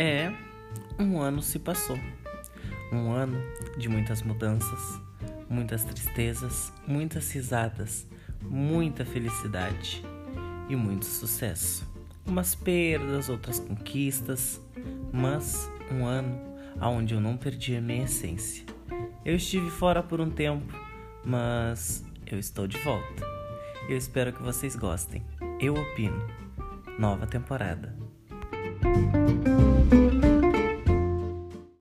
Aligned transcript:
É 0.00 0.32
um 0.96 1.20
ano 1.20 1.42
se 1.42 1.58
passou. 1.58 1.98
Um 2.92 3.10
ano 3.10 3.36
de 3.76 3.88
muitas 3.88 4.22
mudanças, 4.22 5.00
muitas 5.50 5.82
tristezas, 5.82 6.72
muitas 6.86 7.28
risadas, 7.32 8.06
muita 8.40 9.04
felicidade 9.04 10.04
e 10.68 10.76
muito 10.76 11.04
sucesso. 11.04 11.84
Umas 12.24 12.54
perdas, 12.54 13.28
outras 13.28 13.58
conquistas, 13.58 14.60
mas 15.12 15.68
um 15.90 16.06
ano 16.06 16.40
onde 16.80 17.14
eu 17.14 17.20
não 17.20 17.36
perdi 17.36 17.74
a 17.74 17.80
minha 17.80 18.04
essência. 18.04 18.64
Eu 19.24 19.34
estive 19.34 19.68
fora 19.68 20.00
por 20.00 20.20
um 20.20 20.30
tempo, 20.30 20.72
mas 21.24 22.04
eu 22.24 22.38
estou 22.38 22.68
de 22.68 22.78
volta. 22.78 23.26
Eu 23.88 23.96
espero 23.96 24.32
que 24.32 24.44
vocês 24.44 24.76
gostem. 24.76 25.26
Eu 25.58 25.74
opino. 25.74 26.24
Nova 26.96 27.26
temporada. 27.26 27.96